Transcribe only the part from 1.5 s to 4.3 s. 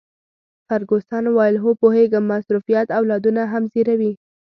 هو، پوهیږم، مصروفیت اولادونه هم زیږوي.